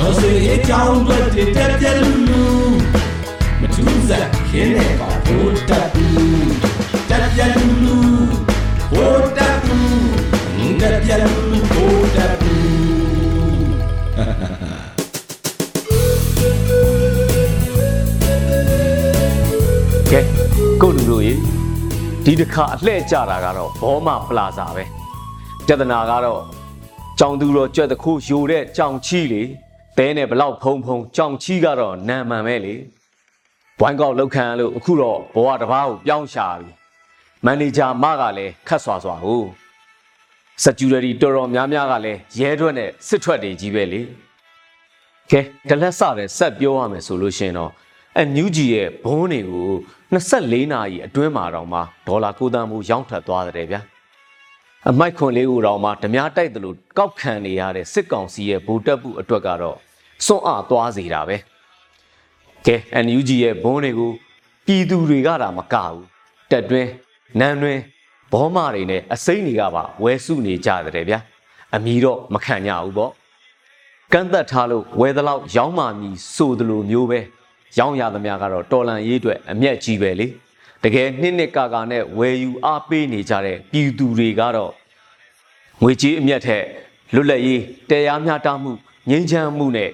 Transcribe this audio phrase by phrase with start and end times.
[0.00, 1.18] တော်စေအကြောင်းတွေ
[1.56, 2.44] တက်ပြက်လူလူ
[3.60, 6.52] မထူးစားခင်းနေပါဘိုးတက်ဘူး
[7.10, 7.96] တက်ပြက်လူလူ
[8.92, 12.60] ဘိုးတက်ဘူးတက်ပြက်လူလူဘိုးတက်ဘူး
[20.12, 20.20] ကဲ
[20.80, 21.34] ကိုလူတို့ရေ
[22.24, 24.84] ဒီတစ်ခါအလှဲ့ကြတာကတော့ဘောမပလာဇာပဲ
[25.66, 26.40] ပြဿနာကတော့
[27.18, 29.44] ကြောင်သူတော်ကြွက်တခုယိုတဲ့ကြောင်ချီလေ
[30.00, 32.74] တဲနဲ့ဘလောက်ဖုံဖုံကြောင်ချီကတော့နာမှန်ပဲလေ
[33.78, 36.70] ဘွိုင်းကောက်လောက်ခံရလို့အခုတော့ဘဝတစ်ပါးကိုပြောင်းရှာပြီ
[37.44, 39.42] မန်နေဂျာမကလည်းခတ်ဆွာဆွာကို
[40.62, 44.00] စကျူရတီတော်တော်များများကလည်းရဲထွက်နဲ့စစ်ထွက်တွေကြီးပဲလေ
[45.30, 47.70] ကဲတလက်စတဲ့ဆက်ပြောရမယ်ဆိုလို့ရှရင်တော့
[48.16, 49.70] အန်ယူဂျီရဲ့ဘုန်းတွေကို
[50.12, 53.80] 24နာရီအတွင်းမှာတော့မှဒေါ်လာ9သန်းမှုရောင်းထွက်သွားတယ်ဗျာ
[54.88, 59.78] အမိုက်ခွန်လေးကိုတော့မှဓမြတိုက်တယ်လို့ကောက်ခံနေရတဲ့စစ်ကောင်စီရဲ့ဘူတက်မှုအတွက်ကတော့
[60.26, 61.36] စွန့်အားသွားစေတာပဲ
[62.66, 64.12] ကဲအန်ယူဂျီရဲ့ဘုန်းတွေကို
[64.66, 66.02] ပြည်သူတွေကတာမကဘူး
[66.50, 66.90] တက်တွင်း
[67.40, 67.80] နန်းတွင်း
[68.32, 71.18] ဘောမတွေနဲ့အစိမ့်တွေကပါဝဲစုနေကြတယ်ဗျာ
[71.74, 73.12] အမီတော့မခံကြဘူးပေါ့
[74.12, 77.20] ကန့်သက်ထားလို့ဝယ်သလောက်ရောင်းမှမည်ဆိုသလိုမျိုးပဲ
[77.78, 80.26] ရောင်းရသမျှကတော့တော်လန်ရေးအတွက်အမျက်ကြီးပဲလေ
[80.84, 84.72] တကယ်နှစ်နှစ်ကာကာနဲ့ဝယ်ယူအားပေးနေကြတဲ့ပြည်သူတွေကတော့
[85.82, 86.64] ငွေကြေးအမျက်ထက်
[87.14, 88.72] လွတ်လပ်ရေးတရားမျှတမှု
[89.10, 89.90] ငြိမ်းချမ်းမှုနဲ့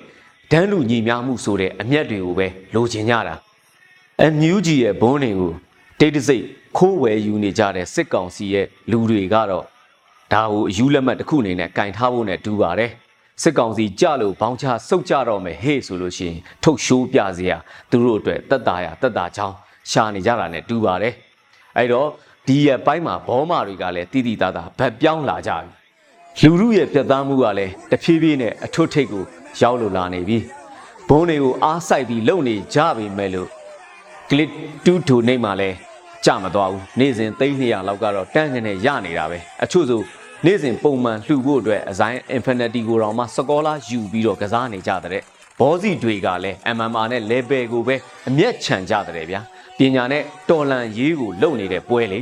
[0.51, 3.35] ဒန်းလူညီမျှမှုဆိုတဲ့အမျက်တွေကိုပဲလိုချင်ကြတာ
[4.21, 5.53] အန်ယူဂျီရဲ့ဘုန်းတွေကို
[5.99, 6.45] တိတ်တဆိတ်
[6.77, 9.65] ခိုးဝယ်ယူနေကြတဲ့စစ်ကောင်စီရဲ့လူတွေကတော့
[10.33, 12.91] ဒါကိုအယူလက်မှတ်တစ်ခုအနေနဲ့ကင်ထားဖို့နဲ့တူပါတယ်
[13.43, 17.57] စစ်ကောင်စီကြလို့ဘောင်းချစုတ်ကြတော့မယ်ဟေ့ဆိုလို့ရှိရင်ထုတ်ရှိုးပြစရာ
[17.91, 19.55] သူတို့အတွက်တက်တာရတက်တာချောင်း
[19.91, 21.15] ရှာနေကြတာနဲ့တူပါတယ်
[21.77, 22.09] အဲ့တော့
[22.47, 25.69] ဒီရဲ့ပိုင်းမှာဘောမာတွေကလည်းတိတိတသားဗတ်ပြောင်းလာကြပြီ
[26.43, 29.25] လူမှုရဲ့ပြတ်သားမှုကလည်းတဖြည်းဖြည်းနဲ့အထွတ်ထိပ်ကို
[29.61, 30.39] ရောက်လို့လာနေပြီ
[31.09, 33.49] ဘုန်းတွေကိုအားဆိုင်ပြီးလုံနေကြပြီမဲ့လို့
[34.31, 34.51] ကလစ်
[34.85, 35.71] တူးထိုနေမှလဲ
[36.25, 40.01] ကြမသွားဘူးနေ့စဉ်300လောက်ကတော့တန်းကနေရနေတာပဲအချို့ဆို
[40.47, 45.23] နေ့စဉ်ပုံမှန်လှူဖို့အတွက်အဆိုင် Infinity ကိုတော့မှစကောလာယူပြီးတော့ကစားနေကြတဲ့
[45.61, 47.97] ဘောစီတွေကလည်း MMR နဲ့ level ကိုပဲ
[48.29, 49.41] အမျက်ခြံကြတဲ့ဗျာ
[49.79, 52.21] ပညာနဲ့တော်လန်ရေးကိုလုံနေတဲ့ပွဲလေ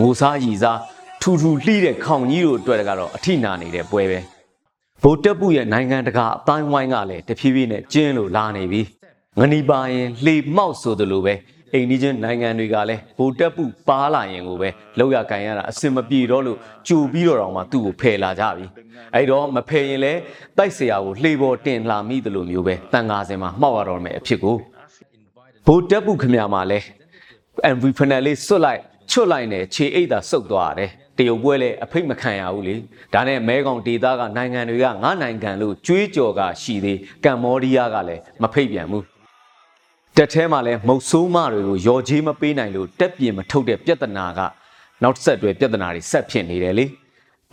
[0.00, 0.80] ငိုစားရီစား
[1.22, 4.35] ထူထူလှီးတဲ့ခေါင်ကြီးတို့အတွက်ကတော့အထိနာနေတဲ့ပွဲပဲ
[5.08, 8.82] ဗိုလ်တပ်ပုရဲ့နိုင်ငံတကာအတိုင်းဝိုင်းကလည်းတဖြည်းဖြည်းနဲ့ကျင်းလို့လာနေပြီ
[9.38, 11.34] ငနီပါရင်လှေမောက်ဆိုသလိုပဲ
[11.72, 14.68] အိန္ဒိချင်းနိုင်ငံတွေကလည်းဗိုလ်တပ်ပုပါလာရင်ကိုပဲ
[14.98, 16.58] လောက်ရကန်ရတာအစင်မပြေတော့လို့
[16.88, 18.66] ကြိုပြီးတော့တောင်မှသူ့ကိုဖယ်လာကြပြီ
[19.14, 20.20] အဲ့တော့မဖယ်ရင်လည်း
[20.58, 24.56] တိုက်ဆရာကိုလှေပေါ်တင်လာမိသလိုမျိုးပဲတန်ငါစင်မှာမှောက်ရတော့မယ်အဖြစ်ကို
[25.66, 26.78] ဗိုလ်တပ်ပုခမရမှာလဲ
[27.74, 28.80] MV ဖနယ်လေးစွတ်လိုက်
[29.10, 32.74] ချွတ်လိုက်နဲ့ခြေအိတ်သာဆုတ်သွားရတယ် တရုတ်ပွဲလည်းအဖိတ်မခံရဘူးလေ
[33.12, 39.04] ဒါနဲ့မဲကောင်ဒေသကနိုင်ငံတွေကငါနိုင်ငံလို့ကြွေးကြော်ကရှိသေးကမ္ဘောဒီးယားကလည်းမဖိတ်ပြန်ဘူး
[40.16, 44.40] တက်ထဲမှာလည်းမုတ်ဆိုးမတွေကိုရော်ကြီးမပေးနိုင်လို့တက်ပြင်မထုတ်တဲ့ပြဿနာက
[45.02, 46.86] နောက်ဆက်တွဲပြဿနာတွေဆက်ဖြစ်နေတယ်လေ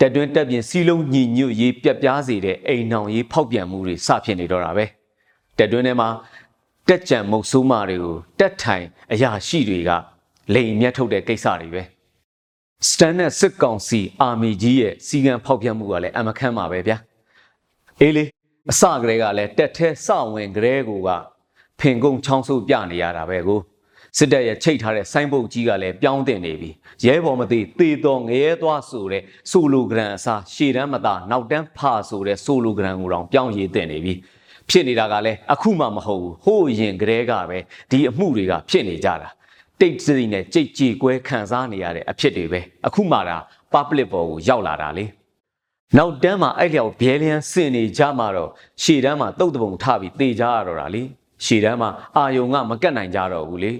[0.00, 4.84] တက်တွင်းတက်ပြင်စီလုံးညီညွတ်ရေးပြက်ပြားစေတဲ့အိမ်နောင်ရေးဖောက်ပြန်မှုတွေစဖြစ်နေတော့တာပဲ
[5.58, 6.08] တက်တွင်းထဲမှာ
[6.88, 9.90] တက်ကြံမုတ်ဆိုးမတွေကိုတက်ထိုင်အရာရှိတွေက
[10.54, 11.82] လိန်မြတ်ထုတ်တဲ့ကိစ္စတွေပဲ
[12.88, 16.96] စတန်နဲ့စစ်ကောင်စီအာမီကြီးရဲ့စီကံဖောက်ပြန်မှုကလည်းအမခန့်ပါပဲဗျာ
[18.00, 18.24] အေးလေ
[18.70, 21.10] အစကတည်းကလည်းတက်ထဲစဝင်ကလေးကိုက
[21.80, 23.60] ဖင်ကုန်းချောင်းဆုပ်ပြနေရတာပဲကို
[24.18, 26.70] စစ်တပ်ရဲ့ချိတ်ထားတဲ့ဆိုင်းဘုတ်ကြီးကလည်းပြောင်းတင်နေပြီ
[27.06, 34.14] ရဲဘော်မသိသေတော်ငရဲသွားဆိုတဲ့ဆိုလိုဂရန်အစားရှေ့တန်းမသားနောက်တန်းဖာဆိုတဲ့ဆိုလိုဂရန်ကိုတော့ပြောင်းရည်တင်နေပြီ
[34.70, 37.58] ဖြစ်နေတာကလည်းအခုမှမဟုတ်ဘူးဟိုးရင်ကလေးကပဲ
[37.90, 39.28] ဒီအမှုတွေကဖြစ်နေကြတာ
[39.80, 43.36] တိတ်စိနဲ့ကြိတ်ကြေကွဲခံစားနေရတဲ့အဖြစ်တွေပဲအခုမှဒါ
[43.72, 45.04] public ဘော်ကိုရောက်လာတာလေ
[45.96, 48.50] နောက်တန်းမှာအဲ့လျောက်ဘဲလျန်းစင်နေကြမှာတော့
[48.82, 51.02] ရှေ့တန်းမှာတုတ်တပုံထပြီးတေကြရတော့တာလေ
[51.44, 53.72] ရှေ့တန်းမှာအာယုံကမကတ်နိုင်ကြတော့ဘူးလေ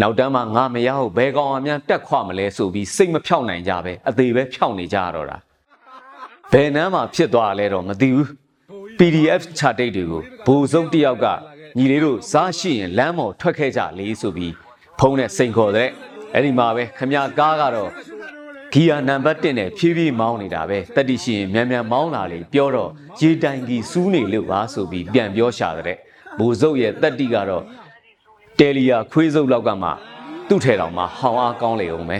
[0.00, 5.36] နောက်တန်းမှာငါမရဟုတ်ဘဲကောင်အမြန်တက်ခွမလဲဆိုပြီးစိတ်မဖြောက်နိုင်ကြပဲအသေးပဲဖြောက်နေကြရတော့တာ
[6.52, 8.28] ဘယ်နန်းမှာဖြစ်သွားလဲတော့မသိဘူး
[8.98, 11.26] PDF ချတိတ်တွေကိုဘူစုံတယောက်က
[11.78, 14.52] ညီလေးတို့စားရှိရင်လမ်းပေါ်ထွက်ခဲ့ကြလေဆိုပြီး
[15.04, 15.88] ဖုံးနဲ့စိန်ခေါ်တဲ့
[16.34, 17.90] အဲ့ဒီမှာပဲခမကားကတော့
[18.72, 22.90] ဂီယာနံပါတ်1နဲ့ဖြည်းဖြည်းမောင်းနေတာပဲတက်တိရှိရင်မြန်မြန်မောင်းလာလေပြောတော့
[23.20, 25.98] ရေတိုင်ကြီးစူးနေလို့ပါဆိုပြီးပြန်ပြောရှာတဲ့
[26.38, 27.64] ဘူစုပ်ရဲ့တက်တိကတော့
[28.58, 29.88] တယ်လီယာခွေးစုပ်လောက်ကမှ
[30.48, 32.18] သူ့ထဲတော်မှာဟောင်းအားကောင်းလေအောင်ပဲ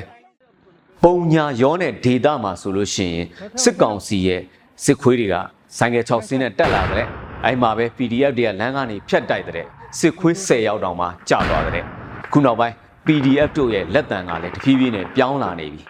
[1.02, 3.26] ပုံညာရောနဲ့ဒေတာမှာဆိုလို့ရှိရင်
[3.62, 4.42] စစ်ကောင်စီရဲ့
[4.84, 5.34] စစ်ခွေးတွေက
[5.76, 7.06] ဆိုင်ကယ်6ဆင်းနဲ့တက်လာတဲ့
[7.44, 9.66] အဲ့မှာပဲ PDF တွေကလမ်းကနေဖြတ်တိုက်တဲ့
[9.98, 12.01] စစ်ခွေး10ရောက်တောင်မှကြာသွားတဲ့
[12.32, 12.74] ခုနောက်ပိုင်း
[13.06, 15.82] PDF တို့ရဲ့လက်တံကလည်းတဖြည်းဖြည်းနဲ့ပြောင်းလာနေပြီ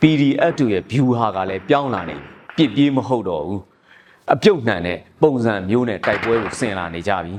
[0.00, 3.62] PDF တို့ရဲ့ view ဟာကလည်းပြောင်းလာနေပြီပြစ်ပြေးမဟုတ်တော့ဘူး
[4.32, 7.34] အပြုတ်နှံတဲ့ပုံစံမျိုးနဲ့တိုက်ပွဲကိုဆင်လာနေကြပြီ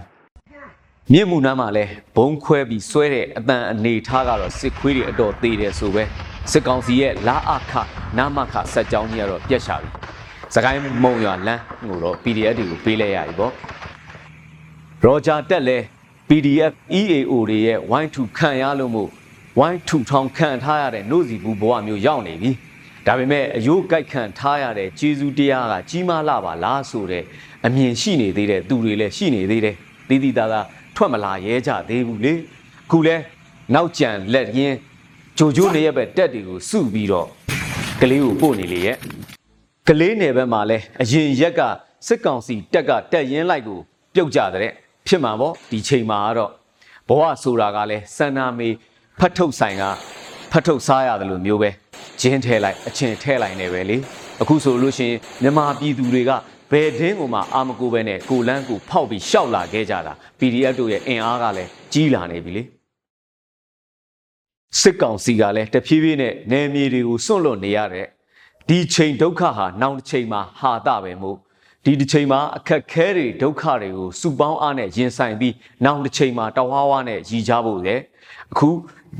[1.11, 1.83] မြင့်မှုနားမှာလဲ
[2.15, 6.03] ဘုံခွဲပြီးဆွဲတဲ့အတန်အနေထားကတော့စစ်ခွေးတွေအတော်သေးတယ်ဆိုပဲ
[6.51, 7.73] စစ်ကောင်စီရဲ့လာအခ
[8.17, 9.89] နာမခစက်ကြောင်းကြီးကတော့ပြက်ရှာပြီ
[10.55, 13.53] စကိုင်းမုံရွာလမ်းကိုတော့ PDF တွေကိုပေးလိုက်ရပြီပေါ့
[15.03, 15.77] ရောဂျာတက်လဲ
[16.29, 19.09] PDF EAO တွေရဲ့ Y2 ခံရလို့မို့
[19.71, 22.51] Y2 ထောင်ခံထားရတဲ့နှုတ်စီဘူးဘဝမျိုးရောက်နေပြီ
[23.05, 27.23] ဒါပေမဲ့အယိုးကြိုက်ခံထားရတဲ့ဂျေဇူးတရားကကြီးမားလာပါလားဆိုတဲ့
[27.65, 29.75] အမြင်ရှိနေသေးတဲ့သူတွေလည်းရှိနေသေးတယ်
[30.09, 30.65] တည်တည်သားသား
[30.95, 33.15] ထွက်မလာရဲကြသေးဘူးလေအခုလဲ
[33.73, 34.77] နောက်ကြံလက်ရင်း
[35.37, 37.27] ဂျိုဂျိုနေရဲ့ပဲတက်တွေကိုစုပြီးတော့
[38.01, 38.97] ကလေးကိုပို့နေလေရဲ့
[39.87, 41.61] ကလေးနယ်ဘက်မှာလဲအရင်ရက်က
[42.07, 43.79] စစ်ကောင်စီတက်ကတက်ရင်လိုက်ကို
[44.13, 44.73] ပြုတ်ကြတဲ့
[45.07, 46.51] ဖြစ်မှာပေါ့ဒီချိန်မှာကတော့
[47.09, 48.69] ဘဝဆိုတာကလဲစန္နာမေ
[49.19, 49.83] ဖတ်ထုတ်ဆိုင်က
[50.51, 51.69] ဖတ်ထုတ်စားရတယ်လို့မျိုးပဲ
[52.21, 53.97] ဂျင်းထဲလိုက်အချင်းထဲလိုက်နေပဲလေ
[54.41, 56.31] အခုဆိုလို့ရှိရင်မြန်မာပြည်သူတွေက
[56.71, 62.63] ဘယ်တင်းကိုမှအာမကိုပဲနဲ့ကိုလန်းကိုဖောက်ပြီးရှောက်လာခဲ့ကြတာ PDF တို့ရဲ့အင်အားကလည်းကြီးလာနေပြီလေ
[64.79, 68.07] စစ်ကောင်စီကလည်းတဖြည်းဖြည်းနဲ့နယ်မြေတွေကိုစွန့်လွတ်နေရတဲ့
[68.69, 71.37] ဒီချိန်ဒုက္ခဟာနောက်တစ်ချိန်မှာဟာတာပဲမို့
[71.85, 75.53] ဒီတစ်ချိန်မှာအခက်ခဲတွေဒုက္ခတွေကိုစုပေါင်းအားနဲ့ရင်ဆိုင်ပြီး
[75.85, 77.95] နောက်တစ်ချိန်မှာတဝါဝါနဲ့ရည်ကြဖို့လေ
[78.51, 78.69] အခု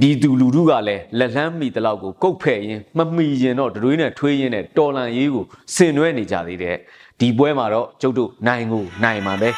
[0.01, 6.75] ဒီသူလူထုကလည်းလက်လန်းမိတလောက်ကိုကုတ်ဖဲ့ရင်မမီရင်တော့တွေးနဲ့ထွေးရင်နဲ့တော်လန်ရေးကိုဆင်နွှဲနေကြသေးတဲ့
[7.19, 9.49] ဒီပွဲမှာတော့ကျုပ်တို့နိုင်ကိုနိုင်မှာပဲ